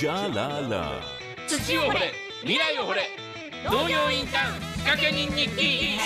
[0.00, 0.92] じゃらら。
[1.46, 1.98] 土を掘れ。
[2.40, 3.02] 未来を掘れ。
[3.66, 5.98] 農業インターン仕掛け人日記。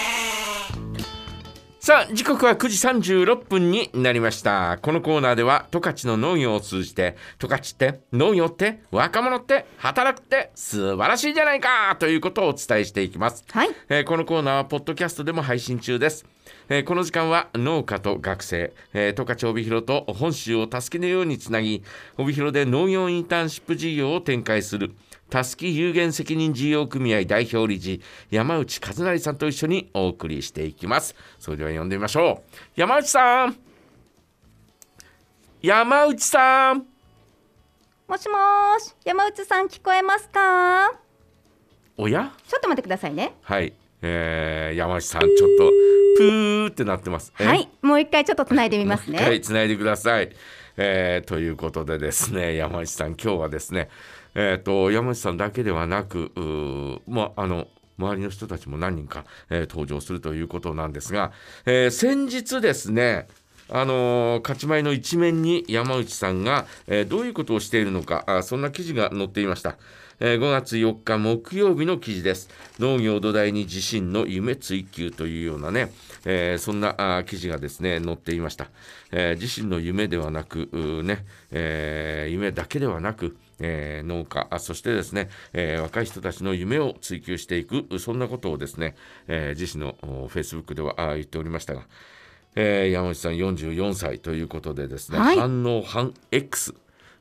[1.78, 4.80] さあ時刻は9時36分になりました。
[4.82, 13.68] このコーナーでは十勝の農業を通じて十勝って農業って若者って働くって素晴らしいじゃないかということをお伝えしていきます、はい。
[13.90, 16.26] えーこのコーナーはポッドキャストでも配信中です
[16.68, 21.82] えーこの時間は農家と学生、えー、十勝帯広と本州を助けのようにつなぎ
[22.16, 24.92] 帯広で農業インターンシップ事業を展開する
[25.28, 31.14] たすき有限責任事業組合代表理事山内和成さんと一緒にお送りしていきます。
[31.38, 32.80] それでは呼んでみましょう。
[32.80, 33.56] 山内さん。
[35.60, 36.86] 山内さん。
[38.06, 40.92] もしもーし、山内さん聞こえますか？
[41.96, 42.32] おや？
[42.46, 43.34] ちょっと待ってくださいね。
[43.42, 43.72] はい、
[44.06, 45.72] えー、山内さんちょっと
[46.18, 47.46] プーってなってますえ？
[47.46, 49.40] はい、もう一回ちょっとつないでみますはい、ね。
[49.40, 50.30] つないでください。
[50.76, 53.88] えーということでですね、山内さん、今日はですね、
[54.34, 56.32] えー、と山内さんだけではなく、
[57.06, 61.32] まあ、あの周りの人たちも何人か、えー登場するということなんですが、
[61.64, 63.28] えー先日ですね、
[63.70, 69.76] あのー勝ち前の一面に山内さんが、えーどういうことをしているのかあそんな記事が載っていました、
[70.20, 72.48] えー5月4日木曜日の記事です。
[72.78, 75.92] 農業を土台に自身の夢追求というようなね、
[76.24, 78.70] えーそんなあ記事がですね載っていました、
[79.12, 80.68] えー自身の夢ではなく
[81.04, 88.94] ね、えー夢だけではなくえー農家あそしてですね、えー若い人たちの夢を追求していくそんなことをですね、
[89.28, 89.96] えー自身の
[90.28, 91.82] フェイスブックではあ言っておりましたが、
[92.56, 95.36] えー山内さん44歳ということでですね、はい。
[95.38, 96.74] 反応反 X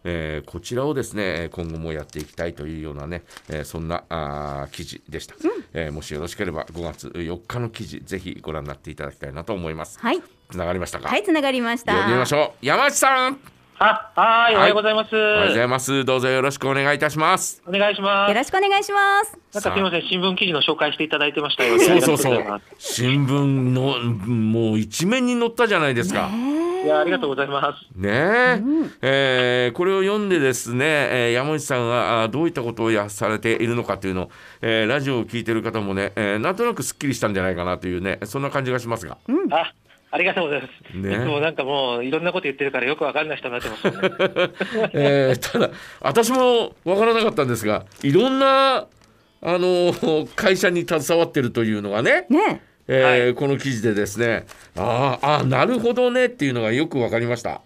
[0.04, 5.36] えーこちらをですね今後もやっていきたいというようなね、えーそんなあー記事でした、
[5.74, 10.00] えーもしよろしければ5月4日の記事ぜひご覧になっていただきたいなと思います。
[10.00, 11.94] はい、つながりましたか、はい、つながりました。
[11.94, 12.66] 呼んでみましょう。
[12.66, 13.40] 山内さん。
[13.80, 15.16] あ、はい、おはようございます。
[15.16, 16.06] おはようございます。
[16.06, 17.62] どうぞよろしくお願いいたします。
[17.68, 18.30] お願いします。
[18.30, 19.38] よろしくお願いします。
[19.54, 21.78] なんかすみません、新聞記事の紹介していただいてましたよ。
[21.78, 21.84] ね。
[21.84, 22.62] そうそうそう。
[22.78, 26.30] 新聞のもう一面に載ったじゃないですか。
[26.30, 27.62] すいや、ありがとうございま
[27.96, 27.98] す。
[27.98, 28.60] ねえ
[29.02, 34.30] えーこれを読んでですね、えー山内さんがあどういったことをやされているのかというのを、
[34.62, 39.18] えーラジオを聞いている方もね、えーなんとなくすっきりしたんじゃないかなというねそんな感じがしますが。
[39.52, 39.74] あ、
[40.12, 40.98] ありがとうございます。
[40.98, 44.00] ねいつもなんかもういろんなこと言ってるからよくわかんない人になってますよね。
[44.94, 45.70] えーただ
[46.02, 48.88] 私も分からなかったんですがいろんな
[49.46, 49.94] あの
[50.36, 54.46] 会社に携わってるというのがね、ねえーこの記事でですね。
[54.76, 57.62] あーあーなるほどねっていうのがよく分かりました。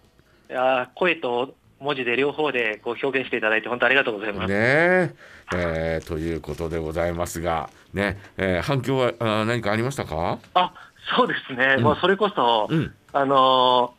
[0.50, 4.52] いや、声と文字で両方でこう表現していただいて本当ありがとうございます。
[4.52, 5.14] ねえ。
[5.56, 8.18] えーということでございますが、ね。
[8.38, 10.74] えー反響はあー何かありましたか、あ、
[11.16, 11.76] そうですね。
[11.78, 11.84] うん。
[11.84, 12.94] もうそれこそ、うん。
[13.14, 13.94] あの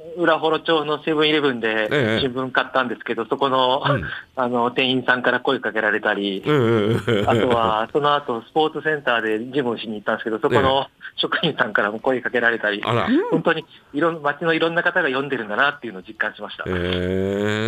[0.00, 2.20] ー浦幌町のセブンイレブンでええ。
[2.20, 4.04] 新聞買ったんですけど、そこの、うん。
[4.36, 12.82] あの、店員さんから声かけられたり、うんあとは、その後、スポーツセンターでジムをしに行ったんですけど、そこの職員さんからも声かけられたり、
[13.30, 16.64] 本当にいろん街のいろんな方が読んでるんだなっていうのを実感しました。
[16.66, 16.70] え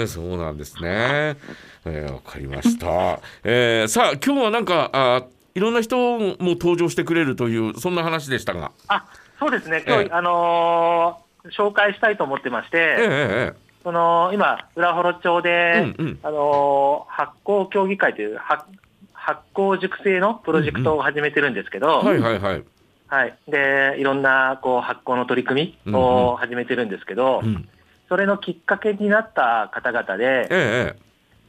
[0.05, 1.37] ー、そうなんですね。
[1.85, 3.21] えー、わかりました。
[3.45, 5.23] えー、さあ今日はなんかあ
[5.55, 9.05] いろんな人も登場してくれるというそんな話でしたが、あ、
[9.39, 10.13] そうですね、今日、ええ。
[10.13, 11.26] あのー
[11.57, 13.07] 紹介したいと思ってまして、えー、
[13.53, 18.65] えその今、浦幌町で、うんうんあのー発酵協議会という発
[19.13, 22.65] 発酵熟成のプロジェクトを始めてるんですけど、ー、はいはいはい。
[23.09, 27.69] はい、でいろんなこう発酵の取り組みを始めてるんですけど、うん、
[28.09, 30.97] それのきっかけになった方々で、えー、え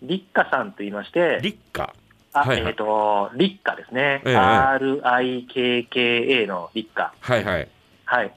[0.03, 1.89] 立花さんと言いましてー、、立夏。
[2.33, 4.21] あはいはいえっ、と、立花ですね。
[4.25, 7.11] ええ RIKKA の立花。
[7.19, 7.67] はいはい。
[8.05, 8.31] はい。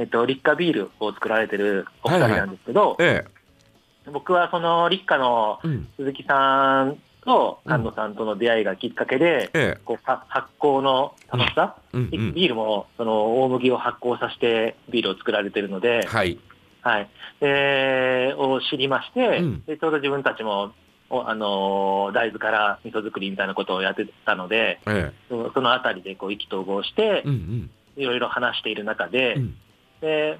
[0.00, 3.26] えっ、と、立花ビールを作られてるお二人なんですけど、え
[4.10, 16.38] 僕はその立花のー、うん、鈴木さんと菅野さんとの出会いがきっかけで、えこうは発酵の楽しさ、ー、うんうん、ビールもその大麦を発酵させてビールを作られてるので、はい。
[16.80, 19.64] はい、でを知りまして、うん。
[19.66, 20.72] でちょうど自分たちも、
[21.10, 27.70] おあのー大豆から味噌作りみたいなことをやってたので、えそそのあたりでこう意気投合してー、う、ん。
[27.96, 29.54] いろいろ話している中でうん、うん、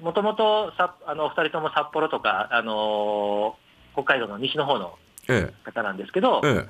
[0.01, 4.97] もともとあのお二人とも札幌とか、あのー北海道の西の方の
[5.27, 6.67] え方なんですけどー、、え。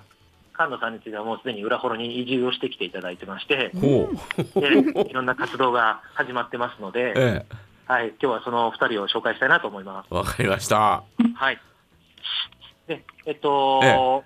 [0.53, 7.45] 菅野さんについてはもうすでに浦幌に移住をしてきていただいてまして、でいろんな活動が始まってますので、 え
[7.87, 10.11] はい、今日はそのお二人を紹介したいなと思います。
[10.11, 11.03] ー、わかりました。
[11.35, 11.59] はい。
[12.87, 14.21] で、えっと、え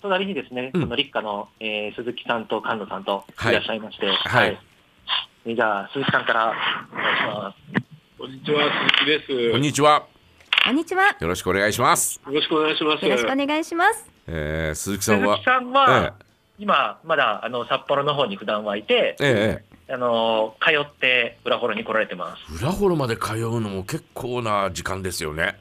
[0.00, 0.82] 隣にですね、うん。
[0.82, 4.58] この立夏の、えー鈴木さんと菅野さんとはいいらっしゃいまして、はい。
[5.46, 6.52] えじゃあ、鈴木さんから
[6.92, 7.87] お願いします。
[8.18, 8.64] こんにちは、
[8.98, 9.52] 鈴木です。
[9.52, 10.04] こんにちは。
[10.64, 11.16] こんにちは。
[11.20, 12.20] よろしくお願いします。
[12.26, 13.04] よろしくお願いします。
[13.04, 14.10] よろしくお願いします。
[14.26, 15.36] えー、鈴木さんは？
[15.36, 16.14] 鈴木、さんは、
[16.58, 22.40] 今、まだあの札幌の方に普段はいて、ええあの通って裏幌に来られてます。
[22.50, 25.56] ええ裏幌まで通うのも結構な時間ですよね。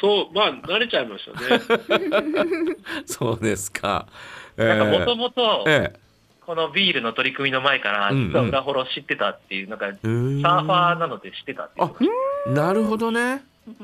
[0.00, 2.76] そう、まあ、慣れちゃいましたね。
[3.06, 4.08] そうですか。
[4.56, 6.03] えなんかもとえもと、ええ
[6.46, 11.90] このビールの取り組みの前から、実は裏幌知ってたっていう、なんか、サーファーなので知ってたっていう。
[12.46, 13.42] あなるほどね。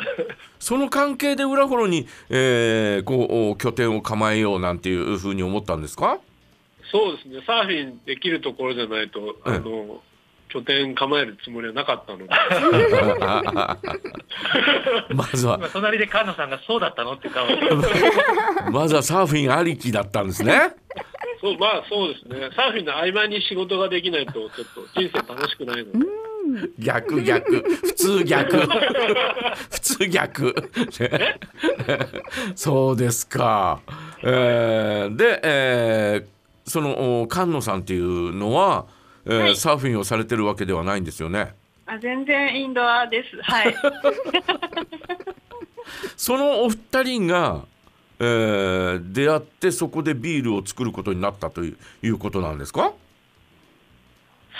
[0.60, 6.18] その関係で裏幌に、えーこう拠点を構えようなんていうふうに思ったんですか？
[6.92, 10.02] そうですね、サーフィンできるところじゃないと、あの、
[10.48, 12.24] 拠点構えるつもりはなかったので、
[15.14, 17.56] まずは今、隣で菅野さんがそうだったのって顔で。
[18.72, 20.74] まずはサーフィンありきだったんですね。
[21.40, 25.98] そう、まあそうですね、サーフィンの合間に仕事ができないと、ちょっと人生楽しくないので、
[26.78, 28.56] 逆逆普通逆
[29.70, 30.54] 普通逆
[31.00, 31.38] ね
[32.54, 33.80] そうですか。
[34.22, 36.40] えーで、えー
[36.70, 38.86] そのお菅野さんっていうのは、
[39.26, 41.54] えーサーフィンをされてるわけではないんですよね？
[41.86, 43.42] あ全然インドアです。
[43.42, 43.74] はい。
[46.16, 47.64] そのお二人が、
[48.20, 52.92] えー出会ってそこでビールを作ることになったといういうことなんですか？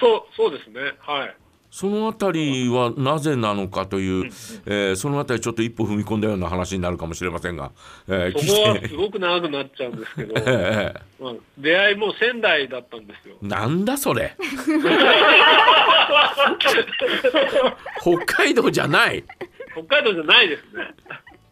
[0.01, 1.37] そう、そうですね、はい。
[1.71, 4.25] そのあたりはなぜなのかという、
[4.67, 7.71] えーそのあたりちょっと一歩踏み込んだような話になるかもしれませんが、
[8.09, 13.37] えーそこはてすごく長くなっちゃうんですけど、 ええまあ、出会いも仙台だったんですよ。
[13.43, 14.35] なんだそれ？
[18.01, 19.25] 北海道じゃない。
[19.73, 20.95] 北海道じゃないですね。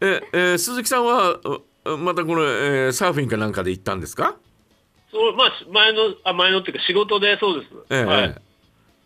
[0.01, 1.61] え、えー鈴木さんはう
[1.97, 4.35] またこれ、えーサーフィンかなんかで行ったんですか？
[5.11, 7.71] そう、まあ、前の、あ、前のっていうか仕事でそうです。
[7.89, 8.23] ええはい。
[8.23, 8.41] ええ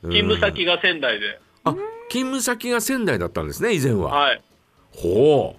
[0.04, 1.72] 勤務先が仙台で、あ
[2.10, 4.42] 勤務先が仙台だったんですね以前は、はい。
[4.92, 5.56] ほ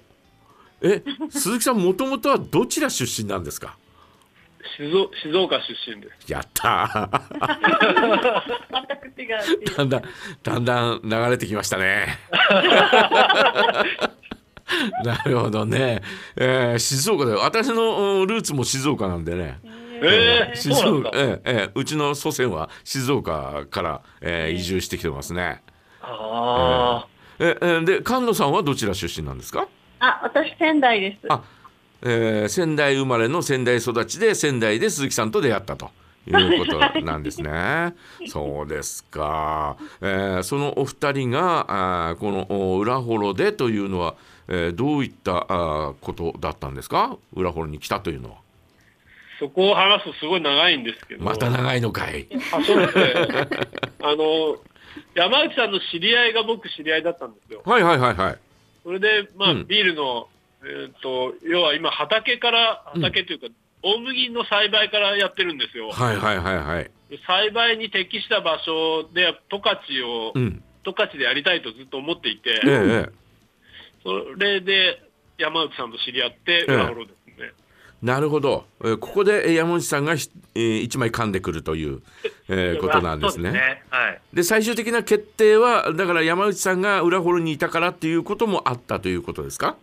[0.82, 3.76] うえ鈴木さんもともとはどちら出身なんですか？
[4.76, 6.31] 静岡静岡出身です。
[6.31, 7.21] やったー
[8.71, 9.76] 全く違うっていう。
[9.76, 10.03] だんだん
[10.43, 12.19] だんだん流れてきましたね
[15.05, 16.02] なるほどね、
[16.37, 19.58] えー静岡で私のうんルーツも静岡なんでね
[20.02, 21.32] ええ静そうなん岡、ですか。
[21.32, 25.62] ええええうちの祖先は静岡から、えー移住してきてますね。
[26.00, 27.06] あ
[27.38, 29.66] ええで菅野さんはどちら出身なんですか、
[30.00, 31.26] あ、私仙台です。
[31.28, 31.43] あ
[32.02, 35.90] えー仙台生まれの仙台育ちで仙台で鈴木さんと出会ったと。
[36.26, 37.94] いうことなんですね。
[38.28, 39.76] そうですか。
[40.00, 44.14] えーそのお二人があーこのお裏幌でというのは、
[44.49, 47.17] えーどういったあーことだったんですか？
[47.35, 48.37] 裏幌に来たというのは。
[49.41, 51.25] そこを話すとすごい長いんですけど。
[51.25, 52.26] また長いのかい。
[52.52, 53.14] あ、そうですね。
[54.00, 54.56] あの、
[55.17, 57.61] 山内さんの知り合いが僕知り合いだったんですよ。
[57.64, 58.38] はいはいはいはい。
[58.85, 60.29] それで、まあ、うんビールの、
[60.64, 63.47] えっ、と、要は今畑から、畑というか、
[63.82, 65.90] 大麦の栽培からやってるんですよ。
[65.90, 66.90] はいはいはいはい。
[67.11, 70.62] で栽培に適した場所で十勝を、うん。
[70.85, 73.24] 十勝でやりたいとずっと思っていて、ええええ。
[74.04, 75.02] それで
[75.38, 77.52] 山内さんと知り合って、ですね。
[78.02, 82.02] なるほど、えーここでえー山内さんがひ、えー一枚噛んでくるという、
[82.48, 83.44] えーことなんですね。
[83.44, 83.82] ですね。
[83.88, 84.20] はい。
[84.34, 89.76] で最終的な決定はだから山内さんが裏幌にいたからっていうこともあったということですか、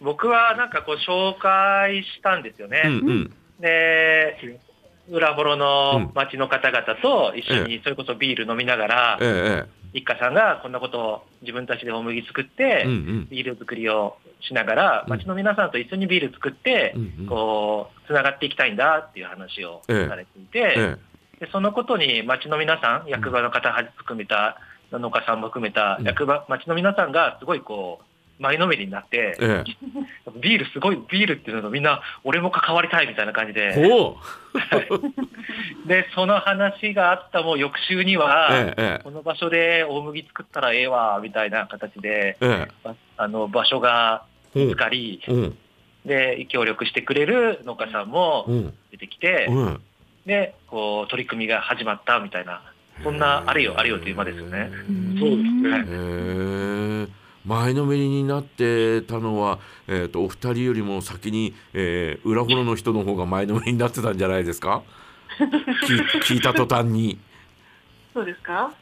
[0.00, 2.82] 僕はなんかこう紹介したんですよね。
[2.86, 4.60] うんうんで、
[5.10, 13.28] 裏幌うんの町の方々と一緒にそれこそビール飲みながら、ええ一家さんがこんなことを自分たちで大麦作って、うんうん。
[13.30, 15.10] ビール作りをしながら、うん。
[15.10, 17.26] 町の皆さんと一緒にビール作って、うんうん。
[17.26, 20.08] こう、つながっていきたいんだっていう話をええ。
[20.08, 20.96] されていて、え
[21.40, 24.60] でそのことに町の皆さん、役場の方含めた、
[24.92, 26.06] 農家さんも含めたうん。
[26.06, 28.05] 役場、町の皆さんがすごいこう、
[28.38, 29.64] 前のめりになってえ、え。
[30.40, 34.04] ビールすごい、ビールっていうのとみんな、俺も関わりたいみたいな感じえで、
[35.86, 42.68] で、その話があったもう翌週には、えええこの場所で大麦作ったらええわ、みたいな形で、ええ。
[42.84, 44.24] ああの、場所が
[44.54, 45.58] え見つかり、うん。
[46.04, 48.74] で、協力してくれる農家さんもうん。
[48.90, 49.80] 出てきて、うん。
[50.26, 52.62] で、こう、取り組みが始まったみたいな、
[53.02, 54.70] そんな、あれよあれよという間ですよね。
[55.18, 56.85] そうですね。
[57.46, 64.82] 前のめりになってたのは、えー、とお二人よりも先に、えー裏幌の人の方が前のめりになってたんじゃないですか？
[65.38, 67.18] 聞い聞いた途端に。
[68.14, 68.72] そうですか？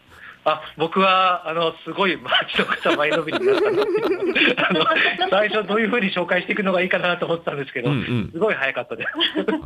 [0.47, 3.83] あ僕は、あの、すごい町の方前のめりになったな
[4.69, 9.09] あの、最初どういうふうに紹介していくのがいいかなと思ってたんですけど、うんうんすごい早かったです。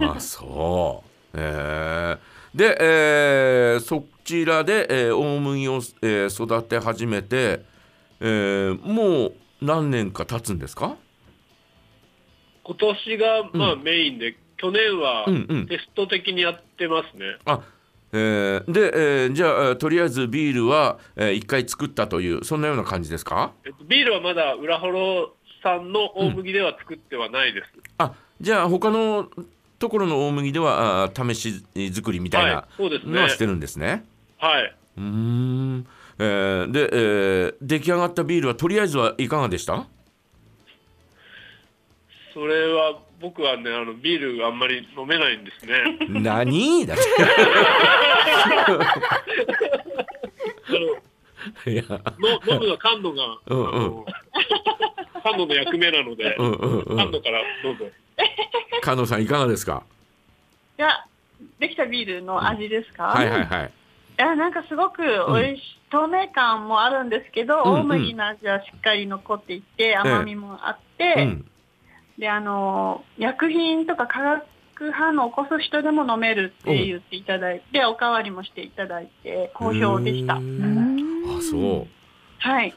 [0.05, 1.11] あそう。
[1.35, 2.19] えー
[2.55, 7.61] で、えーそちらで、えー大麦を、えー育て始めて、
[8.21, 10.97] えーもう何年か経つんですか？
[12.65, 17.37] 今年がまあうんメインで、去年はうんうんテスト的にやってますね。
[17.45, 17.61] あ
[18.13, 23.53] えーで、えーじゃあ、えーとりあえずビールは、え1回作ったというそんなような感じですか？
[23.65, 27.67] えっとビールはまだ浦幌産の大麦では作ってはないです。
[27.99, 29.29] あじゃあ他の
[29.79, 34.05] ところの大麦ではあー試し作りみたいはいな、そうですねのはしてるんですね。
[34.39, 34.75] はい。
[34.97, 35.87] うーん、
[36.19, 39.87] えーで、えー出来上がったビールはとりあえずはいかがでした？
[42.35, 45.99] それは僕はね、あのビールあんまり飲めないんですね。
[46.09, 46.87] 何？
[46.87, 46.97] だっ
[51.65, 51.71] て。
[51.71, 51.83] いや。
[51.89, 51.97] の
[52.55, 53.67] 飲むのは感度が、うんうん。
[53.67, 54.07] あの
[55.25, 56.97] 感度の役目なので、うんうんうん。
[56.97, 57.87] 感度からどうぞ。
[58.83, 59.83] 加藤さんいかがですか？
[60.79, 61.05] いや、
[61.59, 63.67] できたビールの味ですか、はいはいはい。
[63.67, 63.71] い
[64.17, 67.80] や、なんかすごく美味しい、透明感もあるんですけど、うんうん。
[67.80, 71.45] 大麦の味はしっかり残っていて、甘みもあって、うん。
[72.18, 80.35] で、あの、薬品とか化学反応を起こす人でも飲めるって言っていただいて、おかわりもしていただいて、好評でした。
[80.35, 80.40] あ
[81.40, 81.87] そう。
[82.38, 82.75] はい。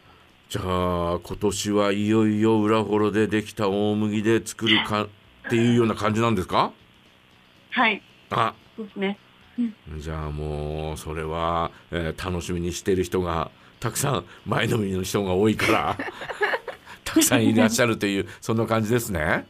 [0.50, 5.08] じゃあ今年はいよいよ裏幌でできた大麦で作るかっ
[5.50, 6.74] ていうような感じなんですか？
[7.70, 8.02] はい。
[8.32, 8.54] あ。
[8.76, 9.18] そうですね。
[9.98, 13.50] じゃあもうそれは、えー楽しみにしている人が
[13.80, 15.98] たくさん前のめりの人が多いから
[17.04, 19.48] たくさんいらっしゃるというそんな感じですね。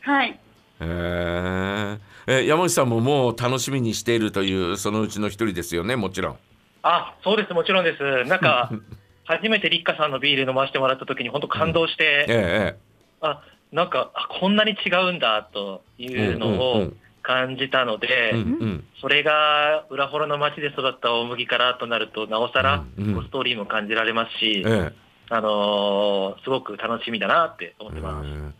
[0.00, 0.38] はい。
[0.80, 1.98] えー
[2.28, 6.36] えー山内さんももう楽しみにしているというそのうちの一人ですよねもちろん。
[6.82, 8.24] あ、そうです、もちろんです。
[8.28, 8.70] なんか、
[9.24, 12.78] 初めて立花さんのビール飲ませてもらった時に本当感動して、ええ
[13.20, 16.96] あ、なんか、あこんなに違うんだというのうんうんうをん
[17.26, 18.84] 感じたので、うんうん。
[19.00, 24.92] それが裏幌の町で育った大麦からとなると、なおさらストーリーも感じられますし、ええ。
[25.28, 28.28] あのーすごく楽しみだなって思ってます。
[28.28, 28.30] え。
[28.30, 28.52] ー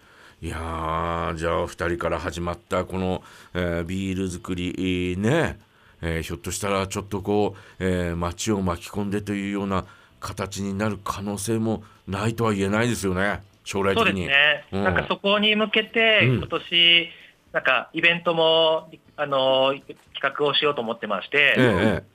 [0.42, 3.23] いやーじゃあ2人から始まったこの、
[3.54, 5.58] えービール作りね、
[6.02, 9.85] えーひょっとしたらちょっとこう、えー街を巻き込んでというような
[10.18, 13.42] 形になる可能性もないとは言えないですよね。
[13.64, 14.26] 将来そう的に。
[14.26, 14.32] で
[14.70, 14.94] すね、うんなん。
[14.94, 16.37] かそこに向けて、うん。
[16.38, 17.08] 今年
[17.56, 19.80] なんかイベントも、あのー
[20.12, 22.06] 企画をしようと思ってまして、えええ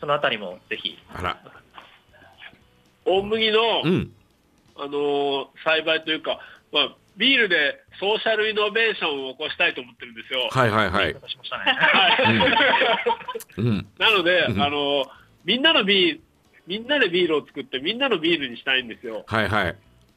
[0.00, 1.38] そのあたりもぜひ、えあら
[3.04, 4.12] 大麦の、うん
[4.74, 6.40] あのー栽培というか、
[6.72, 10.48] まあ、ビールでソーシャルイノベーションを起こしたいと思ってるんですよ。
[10.50, 11.14] はいはいはい。
[14.00, 15.04] なので、うんあのー
[15.44, 16.20] みんなのビール、
[16.66, 19.22] みんなでビールを作って、みんなのビールにしたいんですよ。
[19.28, 19.76] はいはい。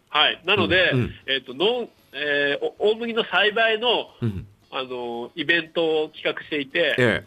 [0.10, 0.42] はい。
[0.44, 7.24] なので、うんうんえっ、と、農、えーお大麦の栽培の、うんあのーイベントを企画していて、え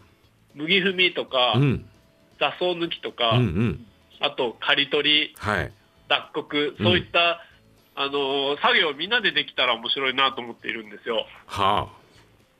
[0.55, 1.85] 麦踏みとか、えうん。
[2.39, 3.85] 雑草抜きとうか、んうん。
[4.19, 5.71] あと刈り取り、はい。
[6.07, 7.41] 脱穀、そういった、
[7.95, 11.25] あのー作業をみんなでできたら面白いなと思っているんですよ。
[11.47, 11.99] はあ。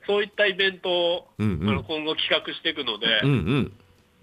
[0.06, 1.68] そういったイベントを、うんうん。
[1.68, 3.72] あの今後企画していくので、うんうん。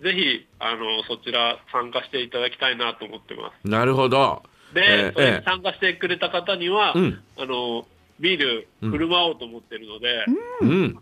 [0.04, 3.68] ぜひあのそちら参加していただきたいなと思ってます。
[3.68, 4.44] なるほど。
[4.74, 7.24] で、え参加してくれた方には、うん。
[7.38, 7.88] あの
[8.20, 10.26] ビール振る舞おうと思ってるので、
[10.62, 11.00] うん。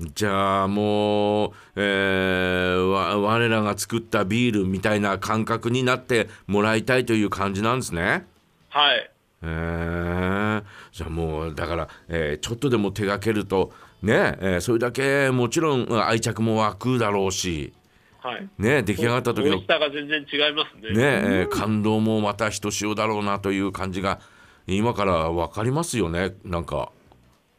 [0.00, 8.26] じゃあもう、えーわ我らが作ったビールみたいな感覚になってもらいたいという感じなんですね。
[8.70, 9.10] はい、
[9.42, 13.72] えーじゃあもうだから、えーちょっとでも手がけると
[14.02, 17.72] ね、えーそれだけもちろん愛着も湧くだろうし、
[18.20, 18.48] はい。
[18.58, 20.90] ね、出来上がった時の美味しさが全然違いますね。
[20.90, 24.18] ね、えー感動もまたひとしおだろうなという感じが
[24.66, 26.34] 今から分かりますよね。
[26.44, 26.90] なんか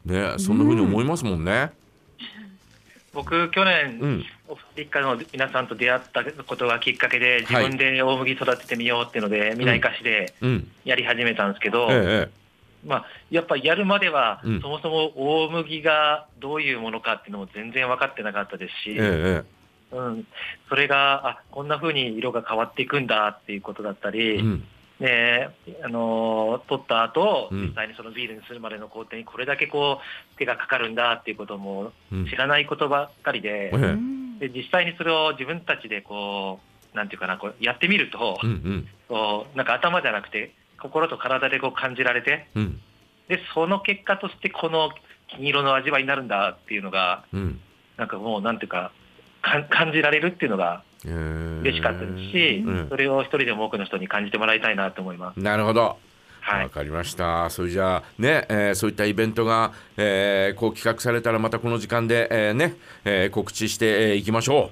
[0.06, 1.72] ねそんな風に思いますもんね。
[3.16, 4.26] 僕、去年、うん。
[4.76, 10.72] 立夏の皆さんと出会ったことがきっかけで、自分で大麦育ててみようっていうので、未来化しでうん。
[10.84, 12.46] やり始めたんですけど、ええ
[12.86, 14.62] まあ、やっぱやるまでは、うん。
[14.62, 19.56] そもそも大麦がどういうものかっていうのも全然分かってなかったですし、ええ
[19.92, 20.28] うん、
[20.68, 24.64] それがあこんな風に色が変わっていくんだっていうことだったえり、えうん
[25.00, 25.50] ね
[25.84, 27.68] あのー取った後、うん。
[27.68, 30.00] 実際にそのビールにするまでの工程にこれだけこ
[30.34, 32.26] う手がかかるんだっていうこともうん。
[32.28, 33.98] 知らないことばっかりで,、え
[34.40, 34.48] え。
[34.48, 36.60] で実際にそれを自分たちでこ
[36.94, 38.88] うなんていうかなこうやってみると、うんうん。
[39.08, 42.82] こうなんか頭じゃなくて心と体でこう感じられてうん。
[43.28, 44.92] でその結果としてこの
[45.28, 47.60] 金色の味わいになるんだっていうのがうん。
[47.98, 48.92] なんかもうなんていうか
[49.42, 55.40] か感じられるっていうのがええ嬉しかったですし、うんそれを一人でも多くの人に感じてもらいたいなと思います。
[55.40, 55.98] なるほど。
[56.42, 57.50] はいわかりました。
[57.50, 64.72] それじゃあね、えーそういったイベントが、えーこう企画されたらまたこの時間で、えーね、えー告知してい、きましょ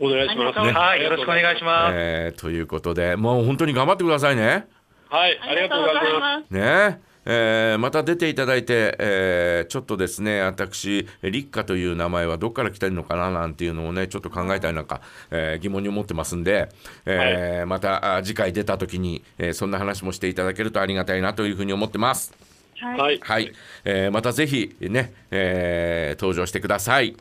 [0.00, 0.58] お願いします。
[0.58, 1.92] はい、よろしくお願いします。
[1.92, 1.94] う。
[1.94, 4.66] えーということで、もう本当に頑張ってくださいね。
[5.10, 6.46] はい、ありがとうございます。
[6.48, 6.54] す。
[6.54, 16.68] ねえーまた出ていただいて、えーちょっとですね私立花という名前はどっから来てるのかななんていうのをねちょっと考えたりなんか、えー疑問に思ってますんで、
[17.04, 22.32] えーまたあ次回出た時に、えーそんな話もしていただけるとありがたいなというふうに思ってます。
[22.80, 22.98] はい。
[22.98, 23.52] はい、はい、
[23.84, 27.16] えーまたぜひね、えー登場してください。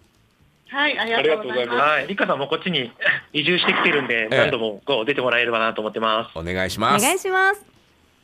[0.69, 1.77] はい、ありがとうございます。
[1.77, 2.91] はい、リカさんもこっちに
[3.33, 6.37] 移住してきてるんで、ええ何度もこう出てもらえればなと思ってます。
[6.37, 7.03] お願いしおます。
[7.05, 7.76] 願いします。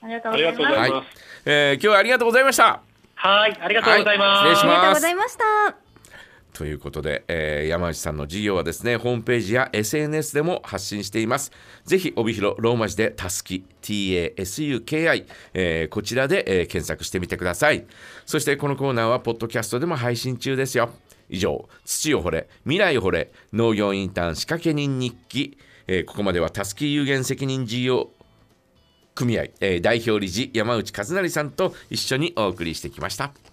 [0.04, 1.08] ありがとうございはます。
[1.46, 2.82] えー今日はありがとうございました。
[3.16, 4.46] はい、ありがとうございます。
[4.46, 5.44] はい失礼しますありがとうございました。
[6.52, 11.52] ということで、えー山内さんの事業はですねホームページや SNS でも発信しています
[11.86, 17.86] ぜひ帯広ローマ字でたすき TASUKI、えーこちらで、えー検索してみてください
[18.28, 20.92] そしてこのコーナーはポッドキャストでも配信中ですよ
[21.30, 25.58] 以上土を掘れ未来を掘れ農業インターン仕掛け人日記、
[25.88, 28.10] えーここまではたすき有限責任事業
[29.16, 33.53] 組合、えー代表理事山内和成さんと一緒にお送りしてきました。